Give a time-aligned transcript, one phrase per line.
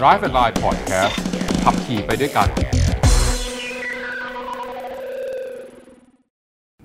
[0.00, 1.14] Drive and Line Podcast
[1.64, 2.48] ขับขี่ไปด้วยกัน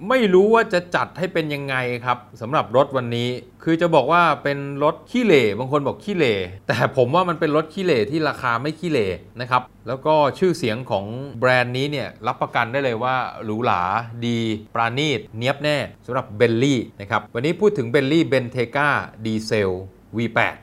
[0.09, 3.29] ไม่รู้ว่าจะจัดให้เป็นยังไงครับสำหรับรถวันนี้
[3.63, 6.35] คือจะบอกว่าเป็นรถขี้เหร่บางคนบอกขี้เหร่
[6.67, 9.07] แต่ผมว่ามันเป็นรถขี้เหร่ที่ราคาไม่ขี้เหร่
[9.41, 11.05] นะครับ แล้วก็ชื่อเสียงของ
[11.39, 13.83] แบรนด์นี้เนี่ยรับประกันได้เลยว่าหรูหรา
[14.25, 14.39] ดี
[14.75, 18.89] ปราณีตเนี้ยบแน่สำหรับเบลลี่นะครับวันนี้พูดถึง Bentley Bentayga
[19.25, 19.71] ดีเซล
[20.17, 20.57] V8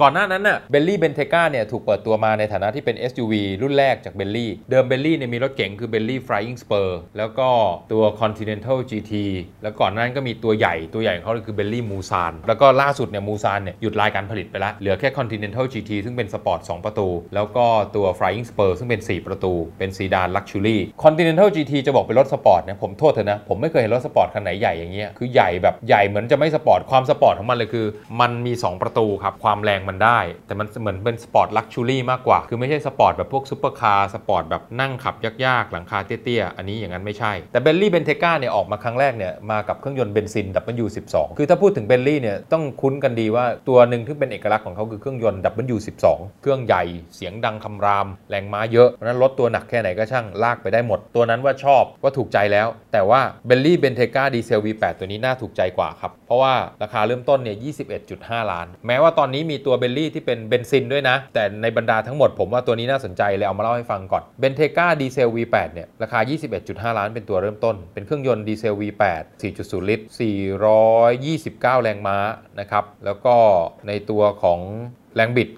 [0.00, 6.88] ก่อนหน้านั้นน่ะ Bentley Bentayga เนี่ยถูกเปิดตัวมาในฐานะที่เป็น SUV รุ่นแรกจากเบลลี่เดิมเบลลี่เนี่ยมีรถเก๋งคือเบลลี่ Flying Spur
[7.18, 7.48] แล้วก็
[7.92, 9.12] ตัว Continental GT
[9.62, 19.26] แล้วก่อนนั้นก็มีตัวใหญ่ตัวใหญ่ของเขาคือ Bentley Mulsanne แล้วก็ล่าสุดเนี่ย Mulsanne เนี่ยหยุดสายการผลิตไปแล้ว เหลือแค่ Continental GT ซึ่งเป็นสปอร์ต2ประตู แล้วก็ตัว Flying Spur ซึ่งเป็น 4
[19.26, 27.86] ประตู เป็นซีดาน luxury Continental GT จะบอกเป็นรถสปอร์ตเนี่ยผมโทษเถอะนะผมไม่เคยเห็นรถสปอร์ตคันไหนใหญ่อย่างเงี้ยคือใหญ่แบบใหญ่เหมือนจะไม่สปอร์ตความสปอร์ตของมันเลยคือ
[28.20, 35.14] มันมี 2 ประตูครับความแรงมันได้ แต่มันเหมือนเป็นสปอร์ต luxury มากกว่า คือไม่ใช่สปอร์ตแบบพวกซูเปอร์คาร์สปอร์ตแบบนั่งขับ
[35.46, 40.46] ยากๆ หลังคาเตี้ยๆ อันนี้อย่างนั้นไม่ใช่ แต่ Bentley Bentayga เนี่ยออกมาครั้งแรกเนี่ยมากับเครื่องยนต์เบนซิน
[40.84, 45.40] W12 คือถ้าพูดถึงเบลลี่เนี่ยต้องคุ้นกันดีว่าตัวหนึ่งที่เป็นเอกลักษณ์ของเขาคือเครื่องยนต์
[45.74, 46.04] W12
[46.42, 46.84] เครื่องใหญ่
[47.16, 57.56] เสียงดังคำราม แรงม้าเยอะเพราะนั้นรถตัวหนักแค่ไหนก็ช่างลากไปได้หมด ตัวนั้นว่าชอบว่าถูกใจแล้ว แต่ว่าBentley Bentayga ดีเซล V8 ตัวนี้น่าถูกใจกว่าครับเพราะว่าราคาเริ่มต้นเนี่ย
[58.04, 66.20] 21.5 ล้าน แม้ว่าตอนนี้มีตัวเบลลี่ที่เป็นเบนซินด้วยนะ แต่ในบรรดาทั้งหมดผมว่าตัวนี้น่าสนใจเลยเอามาเล่าให้ฟังก่อน Bentayga ดีเซล V8 เนี่ยราคา
[66.54, 70.04] 21.5 ล้านเป็นตัวเริ่มต้น เป็นเครื่องยนต์ดีเซล V8 4.0 ลิตร
[71.14, 72.16] 429 แรงม้า
[72.60, 73.34] นะครับแล้วก็
[73.88, 74.60] ในตัวของ
[75.16, 75.48] แรงบิด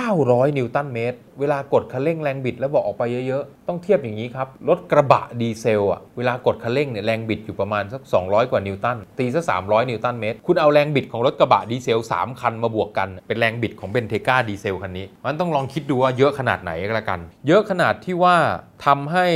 [0.00, 17.20] 900 นิวตันเมตรเวลากดคันเร่งแรงบิดแล้วบอกออกไปเยอะๆ ต้องเทียบอย่างนี้ครับ รถกระบะดีเซลอะเวลากดคันเร่งเนี่ยแรงบิดอยู่ประมาณสัก 200 กว่านิวตัน ตีซะ300 นิวตันเมตร คุณเอาแรงบิดของรถกระบะดีเซล 3 คันมาบวกกัน เป็นแรงบิดของ Bentayga ดีเซลคันนี้ มันต้องลองคิดดูว่าเยอะขนาดไหนก็แล้วกัน
[17.46, 18.36] เยอะขนาดที่ว่า
[18.88, 19.26] ทำให้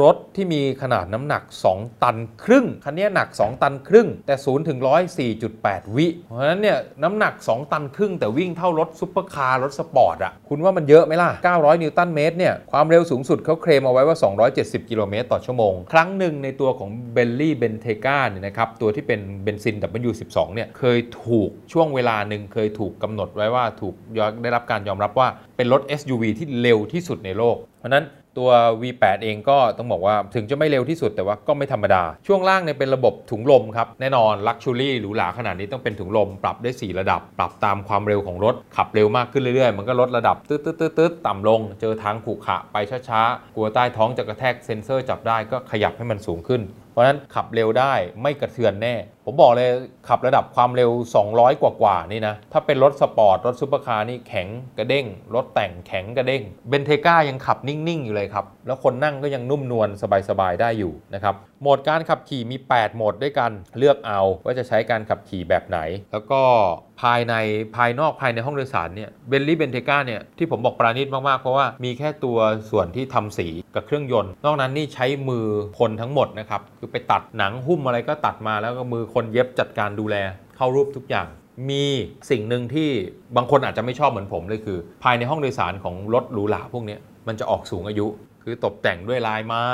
[0.00, 14.16] รถที่มีขนาดน้ำหนัก 2 ตันครึ่ง คันนี้หนัก 2 ตันครึ่ง แต่0ถึง100 4.8วิ เพราะฉะนั้นเนี่ยน้ำหนัก 2 ตันครึ่งแต่วิ่งเท่ารถซุปเปอร์คาร์รถสปอร์ตอะคุณว่ามันเยอะไหมล่ะ 900 นิวตันเมตรเนี่ยความเร็วสูงสุดเขาเคลมเอาไว้ว่า
[14.52, 19.76] 270 กิโลเมตรต่อชั่วโมง ครั้งหนึ่งในตัวของ Bentley Bentayga เนี่ยนะครับตัวที่เป็นเบนซิน
[20.08, 23.94] W12 เนี่ยเคยถูกช่วงเวลาหนึ่งเคยถูกกำหนดไว้ว่าถูก
[24.42, 28.04] ได้รับการยอมรับว่าเป็นรถ SUV ที่เร็วที่สุดในโลก เพราะนั้น
[28.38, 28.50] ตัว
[28.82, 42.76] V8 เองก็ต้องบอกว่าถึงจะไม่เร็วที่สุดแต่ว่าก็ไม่ธรรมดา ช่วงล่างเนี่ยเป็นระบบถุงลมครับ แน่นอนลักชูรี่หรูหราขนาดนี้ต้องเป็นถุงลม ปรับได้ 4 ระดับ ปรับตามความเร็วของรถ ขับเร็วมากขึ้นเรื่อยๆ มันก็ลดระดับตืดตืดตืดๆต่ำลง เจอทางขรุขระไป
[43.08, 46.62] ช้าๆ กลัวใต้ท้องจะกระแทกเซ็นเซอร์จับได้ก็ขยับให้มันสูงขึ้น
[46.96, 49.70] ราะฉะนั้นขับเร็วได้ไม่กระเทือนแน่ ผมบอกเลย
[50.08, 50.90] ขับระดับความเร็ว
[51.26, 54.48] 200 กว่ากว่านี่นะ ถ้าเป็นรถสปอร์ต รถซูเปอร์คาร์นี่แข็ง
[54.78, 59.88] กระเด้ง รถแต่งแข็งกระเด้ง Bentayga ยังขับนิ่ง ๆ อยู่เลยครับ แล้วคนนั่งก็ยังนุ่มนวล
[60.28, 65.78] สบาย ๆ ได้อยู่นะครับโหมดการขับขี่มี 8 โหมดด้วยกันเลือกเอาว่าจะใช้การขับขี่แบบไหน
[66.12, 66.42] แล้วก็
[67.02, 67.34] ภายใน
[67.76, 72.38] ภายนอกภายในห้องโดยสารเนี่ย Bentley Bentayga เนี่ยที่ผมบอกประณีตมากๆ เพราะว่ามีแค่ตัว
[72.70, 75.46] ส่วนที่ทำสีกับเครื่องยนต์ นอกนั้นนี่ใช้มือ
[75.78, 80.16] คนทั้งหมดนะครับ คือไปตัดหนังหุ้มอะไรก็ตัดมาแล้วก็มือคนเย็บจัดการดูแล
[80.56, 81.26] เข้ารูปทุกอย่าง
[81.70, 81.84] มี
[82.30, 82.88] สิ่งหนึ่งที่
[83.36, 86.96] บางคนอาจจะไม่ชอบเหมือนผมเลยคือ ภายในห้องโดยสารของรถหรูหราพวกนี้
[87.28, 88.06] มันจะออกสูงอายุ
[88.48, 89.66] คือตกแต่งด้วยลายไม้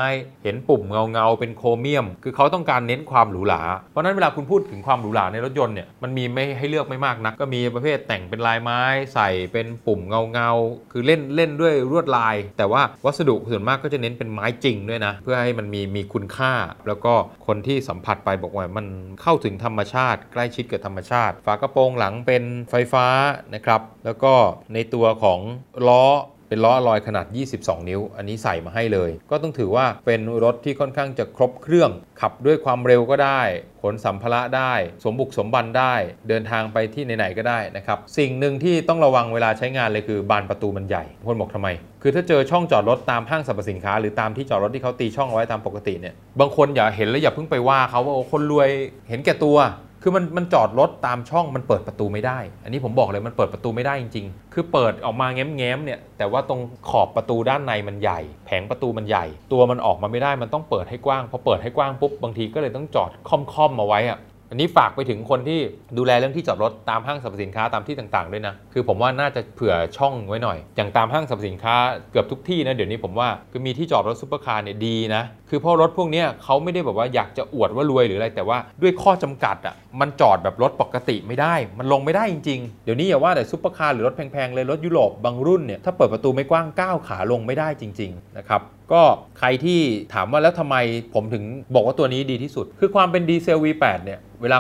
[0.45, 8.81] เห็นปุ่มเงาเงาๆเป็นโครเมียม คือเขาต้องการเน้นความหรูหรา เพราะนั้นเวลาคุณพูดถึงความหรูหราในรถยนต์เนี่ยมันมีไม่ให้เลือกไม่มากนัก ก็มีประเภทแต่งเป็นลายไม้
[9.15, 16.53] ใส่เป็นปุ่มเงาเงาๆคือเล่นเล่นด้วยลวดลาย แต่ว่าวัสดุส่วนมากก็จะเน้นเป็นไม้จริงด้วยนะ เพื่อให้มันมีมีคุณค่า
[16.87, 17.15] แล้วก็
[17.47, 18.87] คนที่สัมผัสไปบอกว่ามัน
[19.23, 23.07] เข้าถึงธรรมชาติ ใกล้ชิดกับธรรมชาติ ฝากระโปรงหลังเป็นไฟฟ้า
[23.55, 24.33] นะครับแล้วก็
[24.75, 25.41] ในตัวของ
[25.89, 26.05] ล้อ
[26.53, 27.27] เป็นล้อลอยขนาด
[27.59, 31.91] 22 นิ้ว อันนี้ใส่มาให้เลย ก็ต้องถือว่าเป็นรถที่ค่อนข้างจะครบเครื่อง
[32.21, 33.41] ขับด้วยความเร็วก็ได้
[33.83, 34.73] ขนสัมภาระได้
[35.05, 35.95] สมบุกสมบันได้
[36.29, 41.69] เดินทางไปที่ไหนๆก็ได้นะครับ สิ่งหนึ่งที่ต้องระวังเวลาใช้งานเลยคือบานประตูมันใหญ่ คนบอกทำไม
[42.03, 48.69] คือถ้าเจอช่องจอดรถตามห้างสรรพสินค้า หรือตามที่จอดรถที่เขาตีช่องเอาไว้ตามปกติเนี่ย บางคนอย่าเห็นแล้วอย่าเพิ่งไปว่าเขาว่าโอ้คนรวย
[49.09, 49.59] เห็นแก่ตัว
[50.03, 56.61] คือมันมันจอดรถตามช่องมันเปิดประตูไม่ได้ อันนี้ผมบอกเลยมันเปิดประตูไม่ได้จริง ๆ คือเปิดออกมาแง้มๆเนี่ย แต่ว่าตรง
[56.91, 64.21] ขอบประตูด้านในมันใหญ่ แผงประตูมันใหญ่ ตัวมันออกมาไม่ได้มันต้องเปิดให้กว้างพอเปิดให้กว้างปุ๊บบางทีก็เลยต้องจอดค่อมๆมาไว้อะ
[64.51, 65.61] อันนี้ฝากไปถึงคนที่
[65.99, 71.77] ดูแลเรื่องที่จอดรถตามห้างสรรพสินค้าตามที่ต่างๆด้วยนะ คือผมว่าน่าจะเผื่อช่องไว้หน่อย อย่างตามห้างสรรพสินค้า
[72.11, 75.23] เกือบทุกที่นะ เดี๋ยวนี้ผมว่าคือมีที่จอดรถซุปเปอร์คาร์เนี่ยดีนะ
[75.53, 88.61] คือคือเพราะรถพวกนี้เขาไม่ได้แบบว่าอยากจะอวดว่ารวยหรืออะไร แต่ว่าด้วยข้อจำกัดอะมันจอดแบบรถปกติไม่ได้ มันลงไม่ได้จริงๆ เดี๋ยวนี้อย่าว่าแต่ซุปเปอร์คาร์หรือรถแพงๆเลยรถยุโรปบางรุ่นเนี่ยถ้าเปิดประตูไม่กว้างก้าวขาลงไม่ได้จริงๆนะครับ
[88.93, 89.03] ก็
[89.39, 89.81] ใครที่
[90.15, 90.77] ถามว่าแล้วทำไม
[91.15, 91.45] ผมถึง
[91.75, 94.59] บอกว่าตัวนี้ดีที่สุด คือความเป็นดีเซล V8 เนี่ยเวลา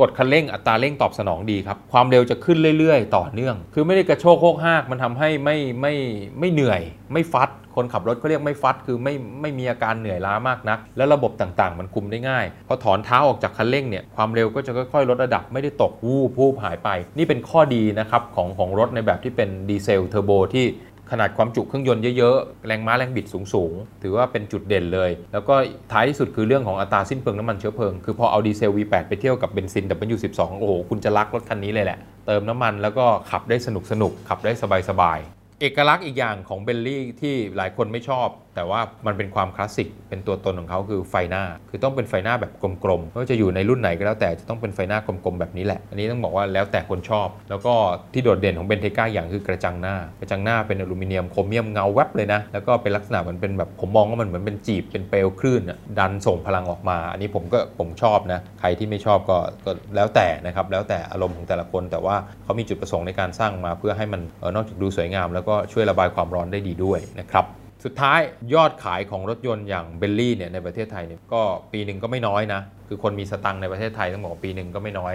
[0.00, 5.94] กดคันเร่งอัตราเร่งตอบสนองดีครับ ความเร็วจะขึ้นเรื่อยๆ ต่อเนื่อง คือไม่ได้กระโชกโฮกฮากมันทำให้ไม่ไม่
[6.38, 6.82] ไม่เหนื่อย
[7.12, 16.88] ไม่ฟัด คนขับรถเขาเรียกไม่ฟัด คือไม่ไม่มีอาการเหนื่อยล้ามากนัก แล้วระบบต่างๆ มันคุมได้ง่ายพอถอนเท้าออกจากคันเร่งเนี่ยความเร็วก็จะค่อยๆลดระดับไม่ได้ตกวูบวูบหายไป
[17.18, 20.66] นี่เป็นข้อดีนะครับของของรถในแบบที่เป็นดีเซลเทอร์โบที่
[21.12, 25.54] ขนาดความจุเครื่องยนต์เยอะๆ แรงม้าแรงบิดสูงๆ ถือว่าเป็นจุดเด่นเลย แล้วก็
[25.92, 29.84] ท้ายที่สุดคือเรื่องของอัตราสิ้นเปลืองน้ำมันเชื้อเพลิง คือพอเอาดีเซล V8 ไปเทียบกับเบนซิน
[30.14, 34.52] W12 โอ้โห คุณจะรักรถคันนี้เลยแหละ เติมน้ำมันแล้วก็ขับได้สนุกสนุกขับได้
[34.90, 42.52] สบายๆ เอกลักษณ์อีกอย่างของเบลลี่ที่หลายคนไม่ชอบ แต่ว่ามันเป็นความคลาสสิกเป็นตัวตนของเขาคือไฟหน้า คือต้องเป็นไฟหน้าแบบ
[42.84, 47.74] กลมๆไม่ว่าจะอยู่ในรุ่นไหนก็แล้วแต่จะต้องเป็นไฟหน้ากลมๆแบบนี้แหละ อันนี้ต้องบอกว่าแล้วแต่คนชอบ แล้วก็
[48.14, 55.62] ที่โดดเด่นของ Bentayga อย่างคือกระจังหน้า กระจังหน้าเป็นอลูมิเนียมโครเมียมเงาแวบเลยนะ แล้วก็เป็นลักษณะมันเป็นแบบผมมองว่ามันเหมือนเป็นจีบเป็นเปลวคลื่น
[55.98, 67.44] ดันส่งพลังออกมา อันนี้ผมก็ผมชอบนะใครที่ไม่ชอบก็ก็แล้วแต่นะครับแล้วแต่อารมณ์ของแต่ละคน แต่ว่าเขามีจุดประสงค์ในการสร้างมาเพื่อให้มันออนอกจากดูสวยงามแล้วก็ช่วยระบายความร้อนได้ดีด้วยนะครับ
[67.84, 68.20] สุดท้าย
[68.54, 71.42] ยอดขายของรถยนต์อย่างเบลลี่เนี่ยในประเทศไทยเนี่ยก็
[71.72, 75.14] ปีหนึ่งก็ไม่น้อยนะ คือคนมีสตังค์ในประเทศไทยต้องบอกว่าปีหนึ่งก็ไม่น้อย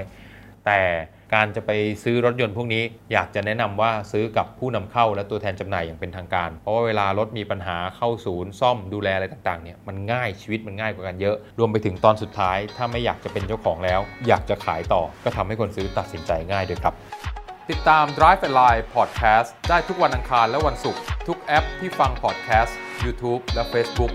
[0.65, 0.81] แต่
[1.33, 1.71] การจะไป
[2.03, 2.83] ซื้อรถยนต์พวกนี้
[3.13, 16.93] อยากจะแนะนำว่าซื้อกับผู้นำเข้าและตัวแทนจำหน่ายอย่างเป็นทางการ เพราะว่าเวลารถมีปัญหาเข้าศูนย์ซ่อมดูแลอะไรต่างๆเนี่ยมันง่ายชีวิตมันง่ายกว่ากันเยอะ รวมไปถึงตอนสุดท้าย ถ้าไม่อยากจะเป็นเจ้าของแล้ว อยากจะขายต่อก็ทำให้คนซื้อตัดสินใจง่ายด้วยครับ
[17.71, 22.71] ติดตาม Drive and Line Podcast ได้ทุกวันอังคารและวันศุกร์ทุกแอปที่ฟัง podcast
[23.03, 24.13] YouTube และ Facebook